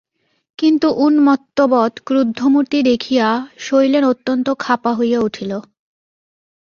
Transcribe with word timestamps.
কিন্তু 0.59 0.87
উন্মত্তবৎ 0.97 1.93
ক্রুদ্ধমূর্তি 2.05 2.79
দেখিরা 2.83 3.29
শৈলেন 3.57 4.03
অত্যন্ত 4.03 4.47
ক্ষাপা 4.55 4.91
হইয়া 4.93 5.19
উঠিল। 5.19 5.51